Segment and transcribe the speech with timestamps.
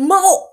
[0.00, 0.48] 魔王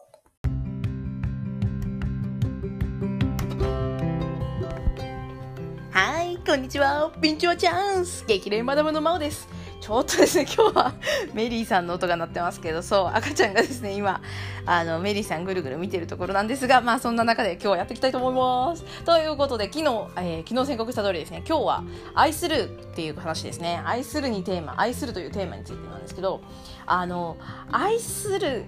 [5.89, 7.09] はい、こんにちは。
[7.21, 9.47] ピンチはチャンス激励マダムの魔王です。
[9.79, 10.94] ちょっとですね、 今日は
[11.33, 14.20] メリーさんの音が鳴ってますけど、そう、赤ちゃんがですね、今、
[14.66, 18.84] あの、メリーさんぐるぐる見てるところなんですが、まあそんな中で今日はやっていきたいと思います。
[19.05, 19.86] ということで、昨日、
[20.18, 21.84] えー昨日宣告した通りですね、今日は
[22.16, 23.82] 愛するっていう話ですね。
[23.86, 26.41] 愛するにテーマ、愛するというテーマについてなんですけど、
[26.86, 27.38] あの、
[27.71, 28.66] 愛する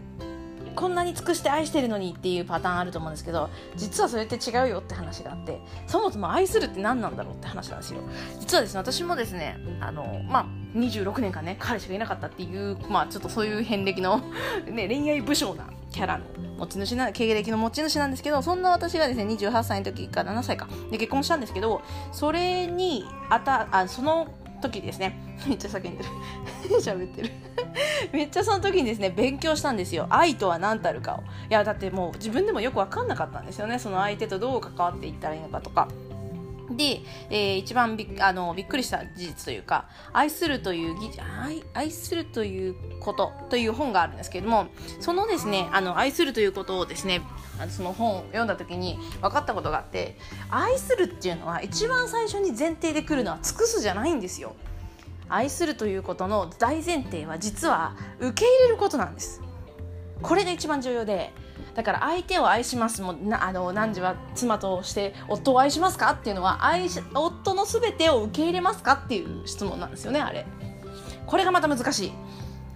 [0.76, 8.02] こんなに尽くして愛してるのにっていうパターンあると思うんですけど実はそれって違うよって話があってそもそも愛するって何なんだろうって話なんですよ。
[8.40, 10.46] 実はですね私もですねあのまあ
[10.78, 14.22] 26年間ね彼氏がいなかったっていうまあちょっとそういう遍歴の、
[14.70, 16.26] ね、恋愛武将なキャラの
[16.60, 24.28] 持ち主な経歴の持ち主なんですけどそんな私がですね28歳の時か7歳かで結婚したんですけどそれにあたあその
[24.60, 25.18] 時ですね。
[25.48, 26.10] めっちゃ叫んでる。
[26.82, 27.32] 喋ってる。
[28.12, 30.08] めっちゃその時にですね勉強したんですよ。
[30.10, 31.18] 愛とは何たるかを。
[31.20, 33.80] いやだってもう自分でもよく分かんなかったんですよね。
[33.80, 35.88] その相手とどう関わっていったらいいのかとか。
[36.72, 40.96] で、えー一番びあのびっくりした事実というか愛するという
[41.42, 44.68] 愛愛するということという本があるんですけれども
[45.00, 47.22] そのですねあの愛するということをですね
[47.70, 50.18] その本を読んだ時に分かったことがあって
[50.50, 54.56] 愛するっていうのは一番最初に前提で来るのは尽くすじゃないんですよ。
[55.32, 59.42] 愛するということの大前提は実は受け入れることなんです。
[60.22, 61.32] これが一番重要で
[61.80, 70.46] だから相手を愛しますもなあの何時は妻として夫を愛しますかっていうのは愛し夫の全てを受け入れますかっていう質問なんですよねあれ。
[71.26, 72.12] これがまた難しい。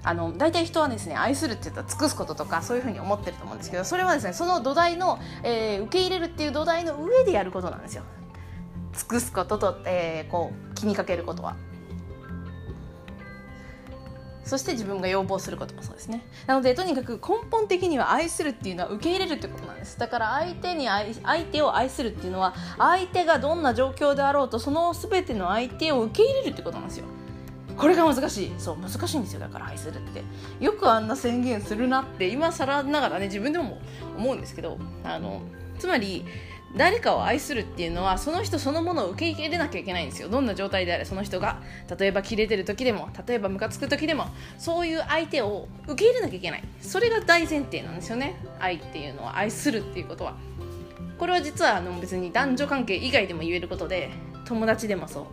[0.06, 8.04] あの大体人はですね愛するって言ったら尽くすこととかそういうふうに思ってると思うんですけどそれはですねその土台の、えー受け入れるっていう土台の上でやることなんですよ。
[8.94, 11.58] 尽くすことと、えーこう気にかけることは。
[14.44, 16.24] そして自分が要望することもそうですね。
[16.48, 19.98] なのでとにかく根本的には愛するっていうのは受け入れるってことなんです。
[19.98, 27.06] だから相手に愛相手を愛するっていうのは相手がどんな状況であろうとその全ての相手を受け入れるってことなんですよ。
[27.78, 28.54] これが難しい。
[28.58, 29.40] そう難しいんですよ。
[29.40, 30.24] だから愛するって。
[30.60, 33.80] よくあんな宣言するなって今更ながらね自分でも
[34.18, 35.42] 思うんですけどあの
[35.80, 36.26] つまり
[36.76, 40.28] 誰かを愛するっていうのはその人そのものを受け入れなきゃいけないんですよ。
[40.28, 41.62] どんな状態であれその人が。
[42.00, 44.26] 例えばキレてる時でも例えばムカつく時でも
[44.58, 46.64] そういう相手を受け入れなきゃいけない。
[46.82, 48.36] それが大前提なんですよね。
[48.60, 50.36] 愛っていうのは愛するっていうことは。
[51.20, 54.10] これは実はあの別に男女関係以外でも言えることで
[54.46, 55.26] 友達でもそう。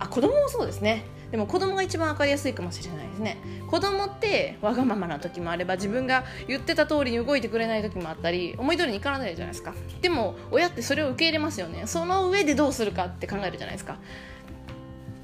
[0.00, 1.04] あ子供もそうですね。
[1.30, 3.38] でも子供が一番分かりやすいかもしれないですね。
[3.68, 9.74] 子供ってわがままな時もあれば自分が言ってた通りに動いてくれない時もあったり思い通りにいかないじゃないですか。
[10.00, 11.86] でも親ってそれを受け入れますよね。
[11.86, 13.96] その上でどうするかって考えるじゃないですか。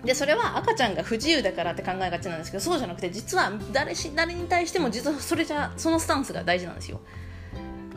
[0.05, 7.01] でそれは赤ちゃんが不自由だからって考えがちなんですけどそうじゃなくて実は誰し誰に対しても実はそれじゃそのスタンスが大事なんですよ。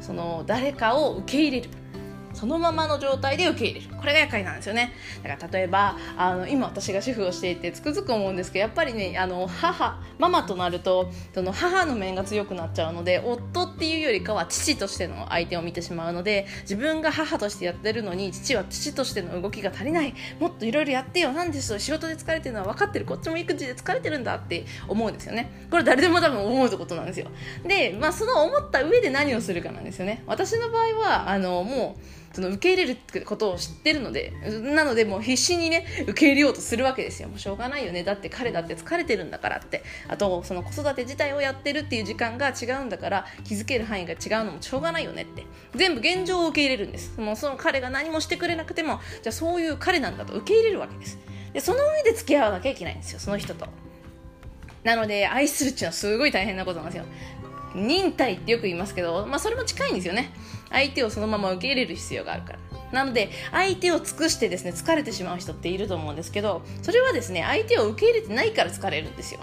[0.02, 1.70] その誰かを受け入れる。
[2.40, 3.96] そのままの状態で受け入れる。
[3.96, 4.94] これが厄介なんですよね。
[5.24, 20.14] だから例えばあの今私が主婦をしていてつくづく思うんですけどやっぱりねあの母ママとなるとその母の面が強くなっちゃうので夫っていうよりかは父としての相手を見てしまうので自分が母としてやってるのに父は父としての動きが足りない。
[20.40, 23.06] もっといろいろやってよなんでそう仕事で疲れてるのは分かってる。
[23.06, 25.68] こっちも育児で疲れてるんだって思うんですよね。
[25.70, 27.28] これ誰でも多分思うことなんですよ。
[27.66, 30.24] で、まあ、その思った上で何をするかなんですよね。
[30.26, 34.34] 私の場合はあのもうその受け入れることを知ってるので
[34.76, 37.30] なのでもう必死にね受け入れようとするわけですよ。
[37.30, 38.04] もうしょうがないよね。
[38.04, 39.84] だって彼だって疲れてるんだからって。
[40.08, 45.44] あとその子育て自体をやってるっていう時間が違うんだから気づける範囲が違うのもしょうがないよねって。
[45.76, 47.20] 全部現状を受け入れるんです。
[47.20, 51.18] もうその彼が何もしてくれなくてもじゃあそういう彼なんだと受け入れるわけです。
[51.54, 53.20] でその上で付き合わなきゃいけないんですよ。
[53.20, 53.68] その人と。
[54.84, 57.06] なので愛するっていうのはすごい大変なことなんですよ。
[57.80, 60.34] 忍耐ってよく言いますけど、まあ、それも近いんですよね。
[60.70, 62.60] 相手をそのまま受け入れる必要があるから。
[62.92, 69.40] なので相手を尽くしてですね疲れてしまう人っていると思うんですけどそれはですね相手を受け入れてないから疲れるんですよ。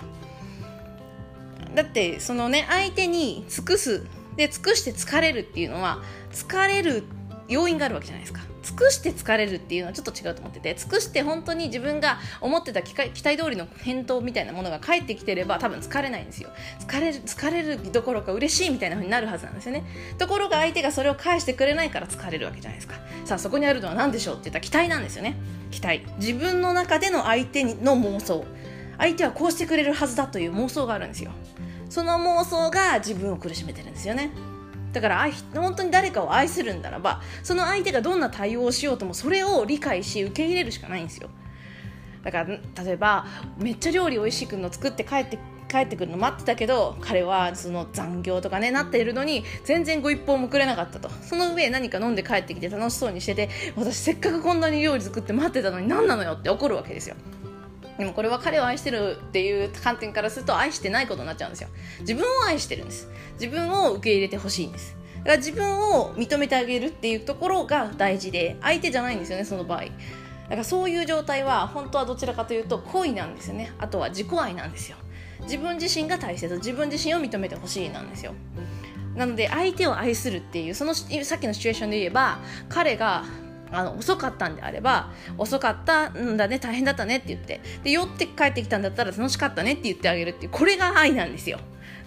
[1.75, 4.05] だってそのね相手に尽くす
[4.37, 6.03] で尽くして疲れるっていうのは
[6.33, 7.05] 疲れる
[7.49, 8.41] 要因があるわけじゃないですか。
[8.66, 16.51] 尽くして疲れるっていうのはちょっと違うと思ってて尽くして本当に自分が思ってた期待期待通りの返答みたいなものが返ってきてれば多分疲れないんですよ。
[16.80, 19.84] 疲れる疲れるどころか嬉しいみたいな風になるはずなんですよね。
[20.18, 22.97] ところが相手がそれを返してくれないから疲れるわけじゃないですか。
[23.24, 25.36] さあそこにあるのは何でしょうって言ったら期待なんですよね。
[25.71, 26.04] 期待。
[26.19, 28.45] 自分の中での相手の妄想。
[28.98, 31.30] 相手はこうしてくれるはずだという妄想があるんですよ。
[31.89, 34.30] その妄想が自分を苦しめてるんですよね。
[34.97, 41.28] だから本当に誰かを愛するんならばその相手がどんな対応をしようともそれを理解し受け入れるしかないんですよ。
[42.25, 43.27] だから例えば
[43.59, 45.39] めっちゃ料理美味しくの作って帰って
[45.69, 51.10] 帰ってくるの待ってたけど彼はその残業とかねなっているのに全然ご一報もくれなかったと。
[51.10, 57.16] その上何か飲んで帰ってきて楽しそうにしてて私せっかくこんなに料理作って待ってたのに何なのよって怒るわけですよ。
[57.98, 61.69] でもこれは彼を愛してるっていう観点からすると愛してないことになっちゃうんですよ。
[62.01, 63.09] 自分を愛してるんです。
[63.41, 64.97] 自分を受け入れてほしいんです。
[65.19, 69.84] だから自分を認めてあげるっていうところが大事で相手じゃないんですよねその場合。
[69.84, 69.89] だ
[70.51, 73.72] からそういう状態は本当はどちらかというと恋なんですよね。
[73.78, 74.97] あとは自己愛なんですよ。
[75.43, 76.54] 自分自身が大切。
[76.57, 78.34] 自分自身を認めてほしいなんですよ。
[79.16, 82.39] なので相手を愛するっていうそのさっきのシチュエーションで言えば
[82.69, 83.25] 彼が
[83.72, 91.59] あの遅かったんであれば遅かったんだね大変だったねって言ってで酔って帰ってきたんだったら楽しかったねって言ってあげるっていうこれが愛なんですよ。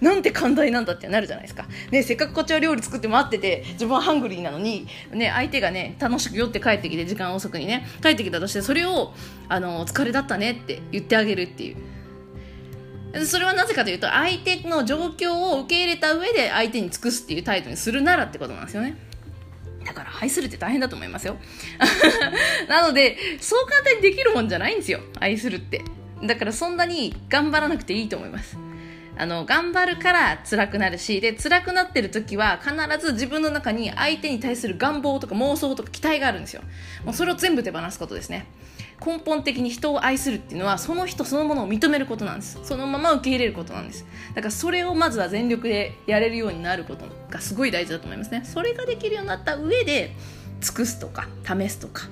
[0.02, 9.14] なんて寛大なんだってなるじゃないですか、ね、せっかくこっちは料理作って待ってて自分はハングリーなのに、ね、相手がね楽しく酔って帰ってきて時間遅くにね帰ってきたとしてそれを
[9.50, 11.78] あの疲れだったねって言ってあげるっていう。
[13.26, 18.98] それはなぜかというと相手の状況を受け入れた上で相手に尽くすっていう態度にするならってことなんですよね。
[19.90, 21.38] だから愛するって大変だと思いますよ。
[22.70, 25.00] なので、そう簡単にできるもんじゃないんですよ。
[25.20, 25.82] 愛するって。
[26.24, 28.56] だからそんなに頑張らなくていいと思います。
[29.18, 36.62] あの、頑張るから辛くなるし、で、辛くなってる時は必ず自分の中に相手に対する願望とか妄想とか期待があるんですよ。
[37.04, 38.46] もうそれを全部手放すことですね。
[39.06, 42.60] 根本的に人を愛するっていうのはその人そのものを認めることなんです。
[42.64, 44.06] そのまま受け入れることなんです。
[44.36, 48.44] だからそれをまずは全力でやれるようになることがすごい大事だと思いますね。
[48.46, 50.16] それができるようになった上で
[50.60, 52.08] 尽くすとか試すとか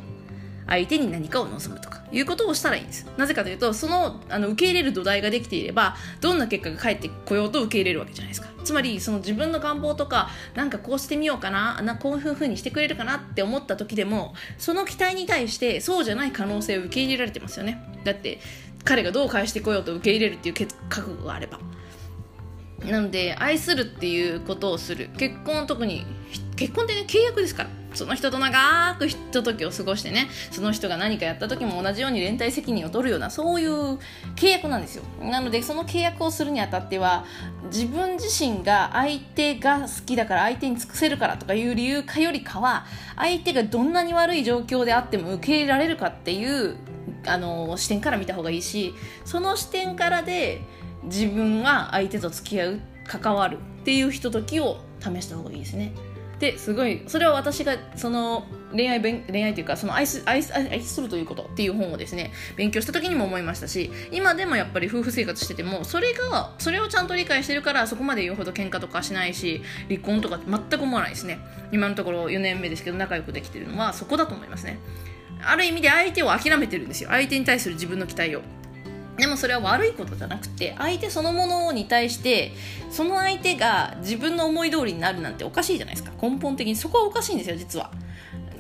[0.68, 3.08] 相手に何かを望むとかいうことをしたらいいんです。
[3.18, 8.50] なぜかというとそのあの受け入れる土台ができていればどんな結果が返ってこようと受け入れるわけじゃないですか。
[8.64, 17.82] つまりその自分の願望とかなんかこうしてみようかななこういうふうにしてくれるかなって思った時でもその期待に対してそうじゃない可能性を受け入れられてますよね。
[18.04, 18.40] だって
[18.84, 20.56] 彼がどう返してこようと受け入れるっていう
[20.90, 21.60] 覚悟があれば。
[22.86, 25.10] なので愛するっていうことをする。
[25.18, 26.06] 結婚特に
[26.56, 27.70] 結婚ってね契約ですから。
[27.98, 33.98] その人と長くひと時を過ごしてねその人が何かやった時も同じように連帯責任を取るようなそういう
[34.36, 37.26] 契約なんですよなのでその契約をするにあたっては
[37.66, 42.86] 自分自身が相手が好きだから相手に尽くせるからとかいう理由かよりかは
[43.16, 46.78] 相手がどんなに悪い状況であっても受け入れられるかっていう
[47.26, 48.94] あの視点から見た方がいいし
[49.26, 50.62] その視点からで
[51.04, 55.94] 自分が相手と付き合う関わるっていうひとときを試した方がいいですね。
[56.40, 71.40] ですごいそれは私がその恋愛恋愛というかその愛す愛す愛するということっていう本をですね勉強した時にも思いましたし今でもやっぱり夫婦生活しててもそれがそれをちゃんと理解してるからそこまで言うほど喧嘩とかしないし離婚とか全く思わないですね。
[71.72, 74.80] 今のところ4年目ですけど仲良くできてるのはそこだと思いますね。
[75.44, 77.10] ある意味で相手を諦めてるんですよ。
[77.10, 78.42] 相手に対する自分の期待を。
[79.18, 82.52] でもそれは悪いことじゃなくて相手そのものに対して
[82.92, 86.14] その相手が自分の思い通りになるなんておかしいじゃないですか。
[86.22, 87.92] 根本的にそこはおかしいんですよ実は。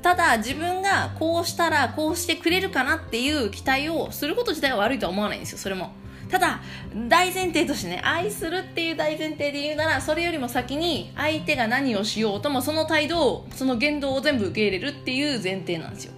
[0.01, 5.91] ただ自分がこうしたらこうしてくれるかなっていう期待をすること自体は悪いとは思わないんですよそれも。
[6.29, 6.61] ただ
[7.07, 16.13] 大前提としてね愛するっていう大前提で言うならそれよりも先に相手が何をしようともその態度をその言動を全部受け入れるっていう前提なんですよ。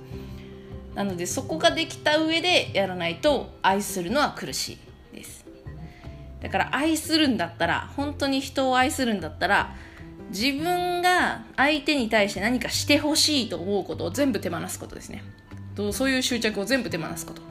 [0.99, 4.77] なのでそこができた上でやらないと愛するのは苦し
[5.13, 5.45] いです。
[6.41, 9.77] だから愛するんだったら本当に人を愛するんだったら
[10.29, 15.23] 自分が相手に対して何かしてほしいと思うことを全部手放すことですね。
[15.93, 17.41] そういう執着を全部手放すこと。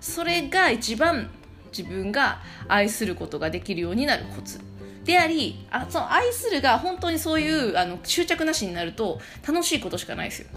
[0.00, 1.30] それが一番
[1.70, 4.58] 自分が愛することができるようになるコツ
[5.04, 10.48] でありあその愛するが本当にそういうあの執着なしになると楽しいことしかないですよ。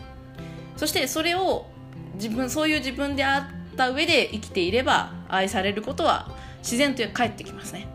[0.75, 1.67] そしてそれを
[2.15, 7.87] 自分そういう自分であった上で生きていれば愛されることは自然と返ってきますね。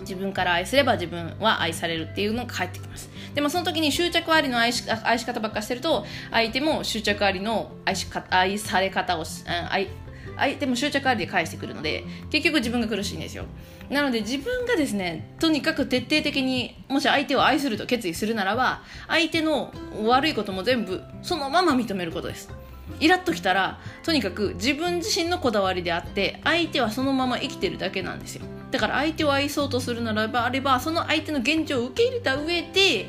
[0.00, 3.10] 自分から愛すれば自分は愛されるっていうのが返ってきます。
[3.34, 9.24] でもその時に執着ありの愛し愛し方ばっかしてると相手も執着ありの愛しか愛され方を
[9.68, 9.88] 愛
[10.36, 13.44] 相手も執着ありで返してくるので結局自分が苦しいんですよ。
[13.90, 19.72] なので自分がですねとにかく徹底的にもし相手を愛すると決意するならば相手の
[20.04, 22.50] 悪いことも全部そのまま認めることです。
[23.00, 28.44] イラッときたらとにかく自分自身のこだわりであって相手はそのまま生きてるだけなんですよ。
[28.70, 33.08] だから相手を愛そうとするならばあればその相手の現状を受け入れた上で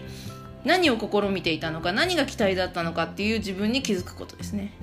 [0.64, 4.74] 何を試みていたのか何が期待だったのかっていう自分に気づくことですね。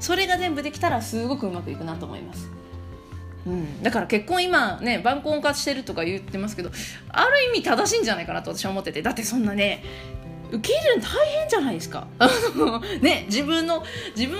[0.00, 2.48] それが全部できたらすごくうまくいくなと思います。
[3.46, 6.70] うん、だから結婚今ね晩婚化してるとか言ってますけど
[7.10, 9.02] ある意味正しいんじゃないかなと私は思ってて。
[9.02, 9.84] だってそんなね
[10.52, 12.06] 受け入れるの大変じゃないですか。
[13.00, 13.84] ね自分の
[14.16, 14.38] 自分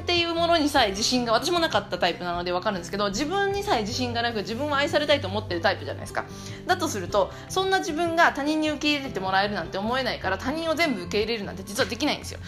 [0.00, 6.24] っていうものにさえ自信が私もなかったタイプなので分かるんですけど自分にさえ自信がなく自分は愛されたいと思ってるタイプじゃないですか。
[6.66, 12.40] だとするとそんな自分が他人に受け入れてもらえるなんて思えないから他人を全部受け入れるなんて実はできないんですよ。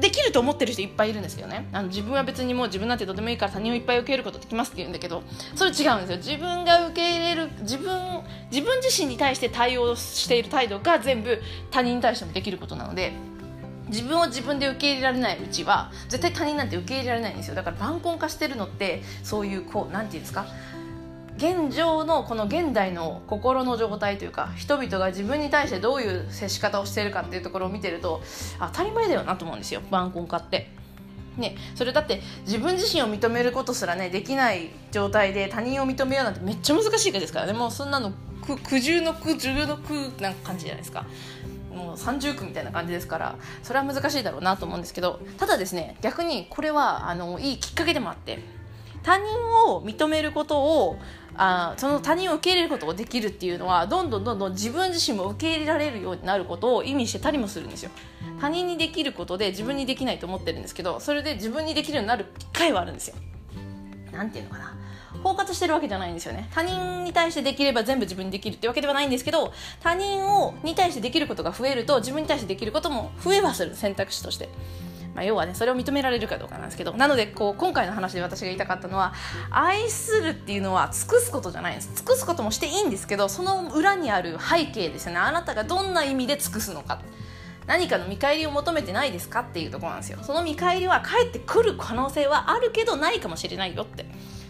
[0.00, 1.68] できると思ってる人いっぱいいるんですけどね。
[1.72, 5.22] あの自分は別にもう自分なんてどうでもいいから他人をいっぱい受け入れることできますって言うんだけど
[5.54, 6.16] それ違うんですよ。
[6.16, 8.20] 自分が受け入れる自分
[8.50, 13.12] 自分自身に対して対応している態度が全部他人に対してもできることなので
[13.88, 17.54] 自分を自分で受け入れられないうちは絶対他人なんて受け入れられないんですよ。
[17.54, 20.46] だから晩婚化してるのってそういうこうなんていうんですか？
[21.36, 28.22] 現状のこの現代の心の状態というか人々が自分に対してどういう接し方をしているかっていうところを見てると
[28.60, 30.70] 当たり前だよなと思うんですよ晩婚化って。
[31.36, 41.06] ね、それだって自分自身を認めることすらねできない状態で他人を認めようなんてめっちゃ難しいですからねもうそんなの苦苦渋の苦渋の苦なんか感じじゃないですか
[41.74, 48.38] もう三重苦みたいな感じですからそれは難しいだろうなと思うんですけどただですね逆にこれはあのいいきっかけでもあって
[49.02, 49.26] 他人
[49.68, 50.98] を認めることを
[51.36, 57.90] あその他人を受け入れることができるっていうのはどんどんどんどん自分自身も受け入れられるようになることを意味してたりもするんですよ。
[58.40, 63.16] 他人にできることで自分にできないと思ってるんですけどそれで自分にできるようになる機会はあるんですよ。
[64.12, 64.74] なんていうのかな。
[65.22, 66.50] 包括してるわけじゃないんですよね。
[66.52, 73.74] 他人に対してできれば全部自分にできるってわけではないんですけど他人をに対してできることが増えると自分に対してできることも増えはする。
[73.74, 74.48] 選択肢として。
[75.14, 79.14] まあ、要はねそれを認められるかどうかなんですけどなのでこう今回の話で私が言いたかったのは
[79.50, 81.90] 愛するっていうのは尽くすことじゃないです。
[81.94, 85.18] 尽くすこともしていいんですけどその裏にある背景ですよね。
[85.18, 87.00] あなたがどんな意味で尽くすのか。
[87.66, 90.18] 何かの見返りを求めてないですかっていうところなんですよ。
[90.22, 94.04] その見返りは返ってくる可能性はあるけどないかもしれないよって。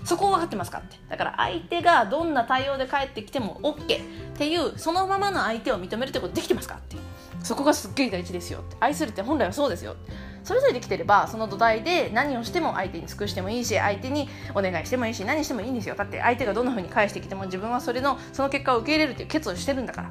[0.04, 0.96] そこを分かってますかって。
[1.08, 6.96] だから相手がどんな対応で返ってきても OK っていうそのままの相手を認めるってことできてますかって。
[7.42, 8.76] そこがすっげえ大事ですよって。
[8.80, 10.33] 愛するって本来はそうですよって。
[10.44, 15.94] それぞれできてればその土台で何をしても相手に尽くしてもいいし相手にお願いしてもいいし何してもいいんですよ。
[15.94, 20.08] だって相手がどんな風に返してきても自分はそれのその結果を受け入れるっていう決をしてるんだから。
[20.08, 20.10] っ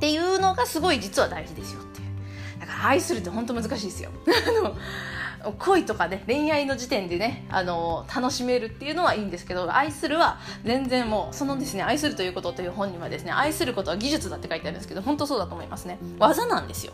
[0.00, 2.60] ていうのがすごい実は大事ですよっていう。
[2.60, 4.10] だから愛するって本当難しいですよ。
[5.58, 15.98] 恋とかね恋愛の時点でねあの楽しめるっていうのはいいんですけど愛するは全然もうそのですね愛するということという本にはですね愛することは技術だって書いてあるんですけど本当そうだと思いますね。
[16.18, 16.92] 技なんですよ。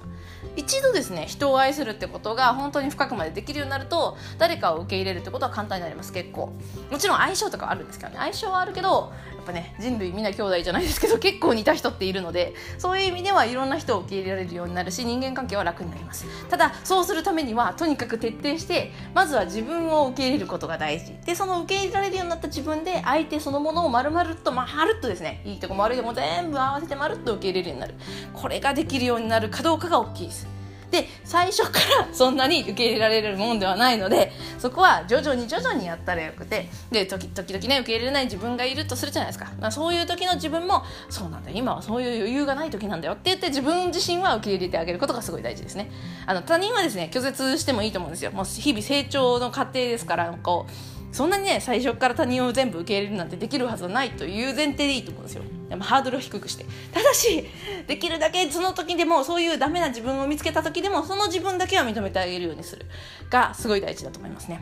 [0.57, 6.53] 一度ですね人を愛するってことが本当に深くまでできるようになると誰かを受け入れるってことは簡単になります結構。
[6.91, 8.17] もちろん相性とかあるんですけどね。
[8.19, 16.27] 相性はあるけどやっぱね人類みんな兄弟じゃないですけど結構似た人っているのでそういう意味ではいろんな人を受け入れられるようになるし人間関係は楽になります。
[16.49, 21.15] ただそうするためにはとにかく徹底してまずは自分を受け入れることが大事。
[21.25, 27.95] でその受け入れられるようになった自分で相手そのものを丸々とまるっとですねいいとこも悪いとこも全部合わせてまるっと受け入れるようになる。
[28.33, 30.56] これができるようになるかどうかが大きいです。
[30.97, 45.91] で最初から そんなに受け入れられるもんではないのでそこは徐々に徐々にやったらよくてで時々ね受け入れられない自分がいるとするじゃないですか、まあ、そういう時の自分もそうなんだ今はそういう余裕がない時なんだよって言って自分自身は受け入れてあげることがすごい大事ですね。
[46.27, 48.33] あの他人はですね拒絶してもいいと思うんですよ。
[48.33, 55.43] もう日々成長の過程ですからこうそんなにね最初から他人を全部受け入れるなんてできるはずはないという前提でいいと思うんですよ。
[55.71, 56.67] でもハードルを低くして。
[56.93, 57.49] ただし
[57.87, 62.85] できるだけその時でもそういうダメな自分を見つけた時でもその自分だけは認めてあげるようにする。
[63.31, 64.61] がすごい大事だと思いますね。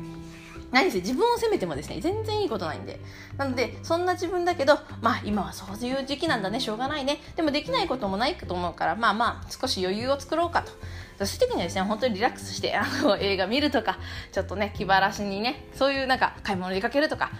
[0.71, 3.01] 何せ自分を責めてもですね全然いいことないんで。
[3.37, 7.19] なのでそんな自分だけどまあ今はそういう時期なんだねしょうがないね。
[7.35, 10.71] でもできないこともないと思うからまあまあ少し余裕を作ろうかと。
[11.19, 13.99] そういう時にはですね本当にリラックスして あの映画見るとか
[14.33, 17.31] ちょっとね気晴らしにねそういうなんか買い物出かけるとか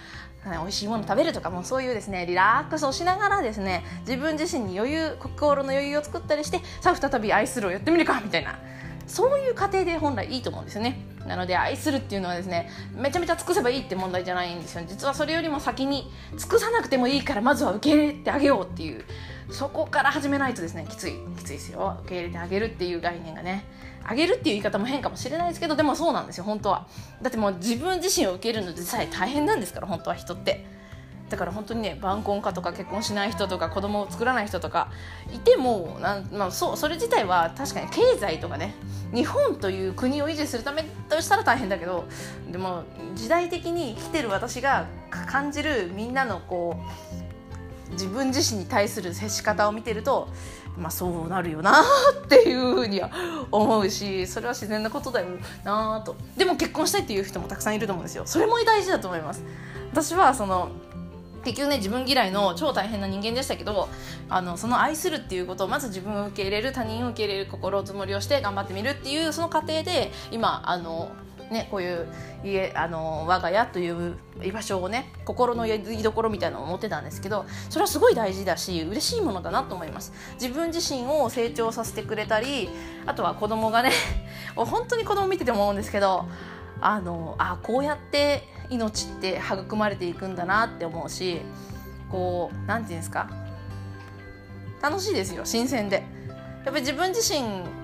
[0.45, 8.59] 美味しいもの食べるとかもそういうですねリラックスをしながらですね自分自身に余裕心の余裕を作ったりしてさあ再び愛するをやってみるかみたいな
[9.07, 10.99] そういう過程で本来いいと思うんですよね。
[11.27, 14.83] なので愛するっていうのはですねめちゃめちゃ尽くせばいいって問題じゃないんですよ。
[14.87, 19.03] 実はそれよりも先に尽くさなくてもいいからまずは受け入れてあげようっていう
[19.49, 21.97] そこから始めないとですねきついきついですよ。
[22.01, 23.65] 受け入れてあげるっていう概念がね。
[24.07, 26.87] あげるっていう言い方も変かもしれないですけどでもそうなんですよ本当は。
[27.21, 30.65] だってもう自分自身を受けるのでさえ大変なんですから本当は人って。
[31.29, 34.91] だから本当にね晩婚化とか結婚しない人とか子供を作らない人とか
[35.33, 38.75] いてもなん、まあ、そうそれ自体は確かに経済とかね
[39.13, 42.05] 日本という国を維持するためとしたら大変だけど
[42.51, 42.83] でも
[43.15, 47.14] 時代的に生きてる私が感じるみんなのこう
[47.95, 50.29] 自分自身に対する接し方を見てると
[50.77, 53.09] まあそうなるよなっていうふうには
[53.51, 55.27] 思うしそれは自然なことだよ
[55.63, 56.15] なと。
[56.37, 58.23] でも結婚したいっていう人もたくさんいると思うんですよ。
[58.25, 59.43] それも大事だと思います。
[59.91, 60.69] 私はその
[61.45, 63.87] 結局ね自分嫌いの超大変な人間でしたけど
[64.29, 71.11] あのその愛するっていうことをまず自分を受け入れる他人を受け入れる心づもりをして頑張ってみるっていうその過程で今あの
[71.49, 72.07] ね、こういう
[72.43, 80.13] 家あの我が家という居場所をね心の居所みたいなのを持ってたんですけどそれはすごい大事だし嬉しいものだなと思います。
[80.41, 82.69] 自分自身を成長させてくれたり
[83.05, 83.91] あとは子供がね
[84.55, 86.25] 本当に子供見てても思うんですけど
[86.81, 91.41] あのあこうやって命って育まれていくんだなって思うし
[92.11, 93.29] こう何て言うんですか
[94.81, 96.14] 楽しいですよ新鮮で。
[96.65, 97.41] やっぱり自分自身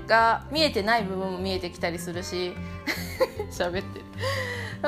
[0.08, 2.54] が見えてない部分も見えてきたりするし
[3.52, 4.06] 喋ってる。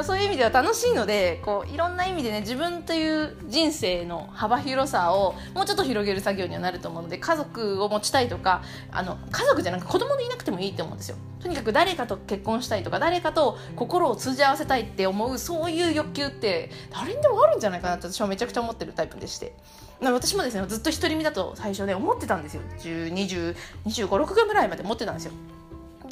[0.02, 11.18] そういう意味では楽しいのでこういろんな意味でね自分という人生の幅広さをもうちょっと広げる作業にはなると思うので家族を持ちたいとかあの家族じゃなく子供でいなくてもいいと思うんですよ。
[11.42, 19.54] とにかく誰かと結婚したいとか誰かと心を通じ合わせたいって思うそういう欲求って誰にでもあるんじゃないかなって私はめちゃくちゃ思ってるタイプでして。
[20.02, 22.62] 私もですねずっと独り身だと最初ね思ってたんですよ。
[22.80, 25.34] 20 25、6ぐらいまで持ってたんですよ。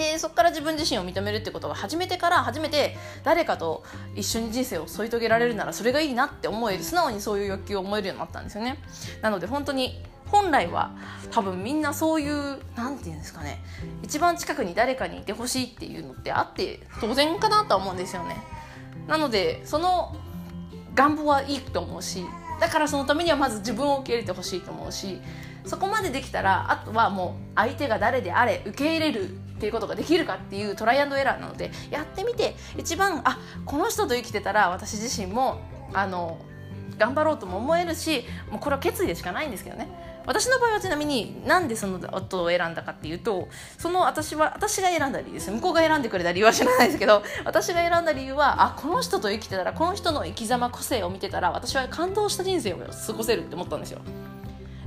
[0.01, 3.83] でそこから自分自身を認めるってことが始めてから初めて誰かと
[4.15, 8.77] 一緒に人生を添い遂げられるならそれがいいなって思える素直にそういう欲求を思えるようになったんですよね。
[9.21, 10.91] なので本当に本来は
[11.29, 13.61] 多分みんなそういう何て言うんですかね
[14.01, 18.37] 一番近くに誰かにいてほしいっていうのってあって当然かなとは思うんですよね。
[19.07, 20.15] なのでその
[20.95, 22.25] 願望はいいと思うし
[22.59, 25.21] だからそのためにはまず自分を受け入れてほしいと思うし
[25.65, 35.61] そこまでできたらあとはもう相手が誰であれ受け入れるっていうことができるかっていうトライアンドエラーなのでやってみて一番あこの人と生きてたら私自身も
[35.93, 36.39] あの
[36.97, 39.87] 頑張ろうとも思えるしもうこれは決意でしかないんですけどね。
[40.25, 43.47] 私の場合はちなみになんでその夫を選んだかっていうと
[43.79, 45.51] その私は私が選んだ理由です。
[45.51, 54.01] 向こうが選んでくれた理由は知らないですけど私が選んだ理由はあこの人と生きてたらこの人の生き様個性を見てたら私は感動した人生を過ごせるって思ったんですよ。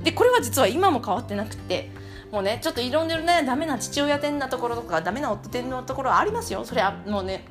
[0.05, 1.89] でこれは実は今も変わってなくて
[2.31, 6.63] もうねちょっといろんなねダメな父親的なところとかダメな夫的なところありますよ。
[6.63, 7.43] それはもうね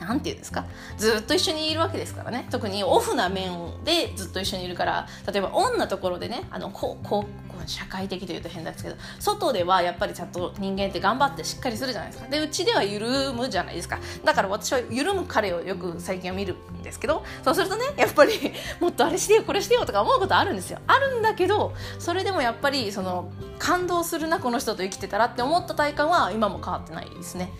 [0.00, 0.64] なんていうんですか？
[0.96, 2.46] ずっと一緒にいるわけですからね。
[2.50, 3.52] 特にオフな面
[3.84, 12.28] でずっと一緒にいるから例えばオンなところでねあのこうこう社会的というと変ですけど外ではやっぱりちゃんと人間って頑張ってしっかりするじゃないですか。
[12.28, 13.98] でうちでは緩むじゃないですか。
[14.24, 18.32] だから私は緩む彼をよく最近は見るんですけどそうするとねやっぱり
[18.80, 20.78] もっとあれしてよこれしてよとか思うことあるんですよ。
[20.86, 27.52] あるんだけどそれでもやっぱりその感動するなこの人と生きてたらって思った体感は今も変わってないですね。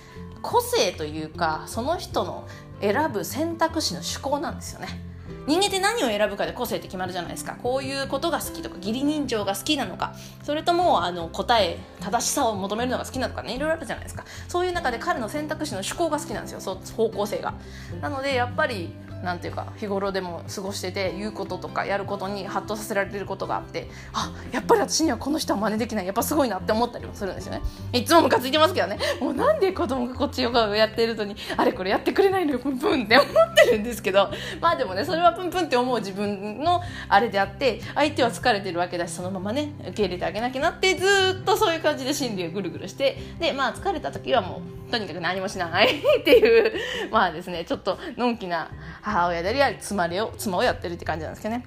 [0.42, 2.46] 個性というかその人の
[2.80, 5.08] 選ぶ選択肢の趣向なんですよね。
[5.46, 7.56] 人間って何を選ぶかで個性って決まるじゃないですか。
[7.62, 10.14] こういうことが好きとか義理人情が好きなのか。
[10.42, 13.54] それともあの答え正しさを求めるのが好きなのかね。
[13.54, 14.24] いろいろあるじゃないですか。
[14.46, 16.60] そういう中で彼の選択肢の趣向が好きなんですよ。
[16.60, 17.54] そ方向性が。
[18.02, 27.62] なのでやっぱりなんていうか日頃でも過ごしてて言うこととかやることにハッとさせられることがあってあやっぱり私にはこの人は真似できないやっぱすごいなって思ったりもするんですよね。
[27.92, 28.98] いつもムカついてますけどね。
[29.20, 34.30] もうなんで子供がこっちヨガをやってるのにあれこれやってくれないのよプンプンって思ってるんですけど。
[34.60, 46.72] まあでもねそれはプンプンって思う自分のあれであって相手は疲れてるわけだしそのままね受け入れてあげなきゃなってずっとそういう感じで心理がぐるぐるしてでまあ疲れた時はもうとにかく何もしないっていう
[47.10, 48.70] まあですねちょっとのんきな
[49.08, 51.64] 母親であり妻を妻をやってるって感じなんですけどね。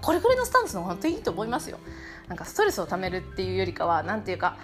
[0.00, 1.78] これぐらいのスタンスの本当にいいと思いますよ。
[2.28, 4.56] なんかストレスをためるっていうよりかは何ていうか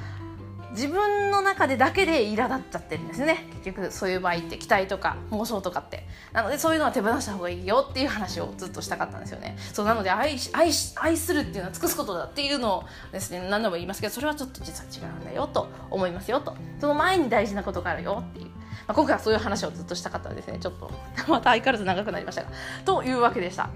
[0.71, 3.47] 自分の中でだけで苛立っちゃってるんですね。
[3.63, 6.07] 結局そういう場合って期待とか妄想とかって。
[6.33, 9.57] なのでそういうのは手放した方がいいよっていう話をずっとしたかったんですよね。
[9.73, 16.55] そうなので愛愛愛するっていうのは尽くすことだっていうのをですね何度も言いますけどそれはちょっと実は違うんだよと思いますよと。
[16.81, 18.51] その前に大事なことがあるよっていう、
[18.87, 20.59] まあ、今回はそういう話をずっとしたかったんですね。
[20.59, 20.91] ちょっと。
[21.29, 22.49] また相変わらず長くなりましたが。
[22.85, 23.69] というわけでした。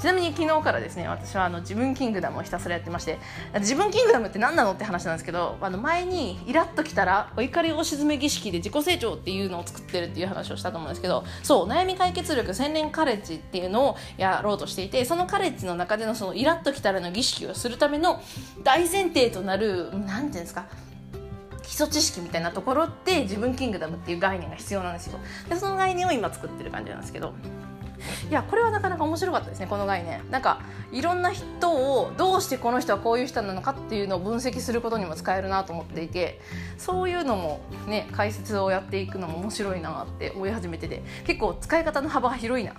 [0.00, 3.18] ちなみに昨日からですね私はあの自分キングダムをひたすらやってまして
[3.60, 18.20] 自分キングダムって何なのって話なんですけどあの前にイラッときたらお怒りを鎮め儀式で自己成長っていうのを作ってるっていう話をしたと思うんですけどそう悩み解決力千年カレッジっていうのをやろうとしていてそのカレッジの中でのそのイラッときたらの儀式をするための
[18.64, 20.66] 大前提となる何ていうんですか
[21.72, 25.18] 基礎知識みたいなところって自分キングダムっていう概念が必要なんですよ。
[25.48, 27.32] でその概念を今作ってる感じなんですけど。
[28.28, 30.20] いやこれはなかなか面白かったですねこの概念。
[30.30, 36.40] なんかいろんな人をどうしてこの人はこういう人なのかっていうのを分析することにも使えるなと思っていて
[36.76, 42.74] そういうのもね解説をやっていくのも面白いなって思い始めてて結構使い方の幅が広いな。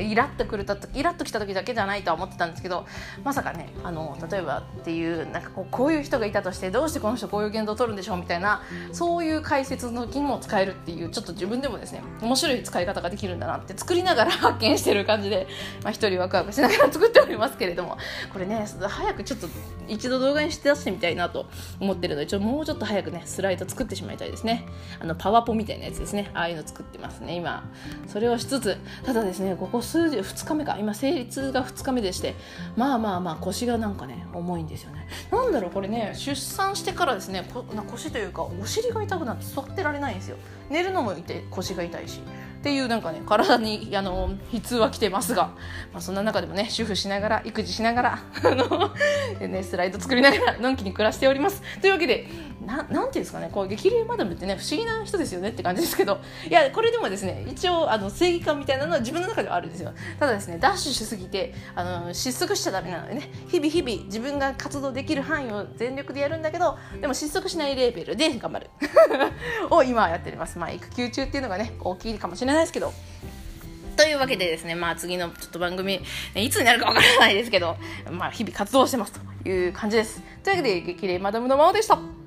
[0.00, 2.86] イラッとくるとイラッときた時だけじゃないとは思ってたんですけど
[3.24, 15.46] まさかねあの例えばっていうなんかこうこういう人がいたとしてどうしてこの人こういう言動を取るんでしょうみたいなそういう解説の時にも使えるっていうちょっと自分でもですね面白い使い方ができるんだなって作りながら発見してる感じで、
[15.82, 17.96] まあ、一人ワクワクしながら作っておりますけれども
[18.32, 19.48] これね早くちょっと
[19.88, 21.46] 一度動画にして出してみたいなと
[21.80, 24.66] 思ってるのでちょもうちょっと早くねスライド作ってしまいたいですね。
[25.00, 26.30] あのパワポみたいなやつですね。
[26.34, 27.64] ああいうの作ってますね今。
[28.06, 30.76] それをしつつただですねここ数日2日目か。
[30.78, 32.36] 今生理痛が2日目でして
[32.76, 35.08] まあまあまあ腰がなんかね重いんですよね。
[35.32, 40.36] なんだろうこれね出産してからですねこな腰というかお尻が痛くなって座ってられないんですよ。
[40.70, 42.20] 寝るのもいて腰が痛いし。
[42.60, 45.54] っていうなんかね体にあの悲痛は来てますが、
[45.92, 48.90] まあ、そんな中でもね主婦しながら育児しながらあの、
[49.48, 51.62] ね、スライド作りながらのんきに暮らしております。
[51.80, 52.28] というわけで
[52.70, 68.70] ななんていうんですかねこう激励マダムってね不思議な人ですよねって感じですけどいやこれでもですね一応あの正義感みたいなのは自分の中ではあるんですよただですねダッシュしすぎてあの失速しちゃダメなのでね日々日々自分が活動できる範囲を全力でやるんだけどでも失速しないレベルで頑張る
[69.70, 72.92] を今はやっておりますまあ育休中っていうのがね大きいかもしれないですけど
[74.00, 76.00] というわけでですね、まあ次のちょっと番組、
[76.34, 77.76] いつになるかわからないですけど、
[78.10, 80.22] まあ日々活動してますという感じです。
[80.42, 82.19] というわけで、激励マダムのままでした。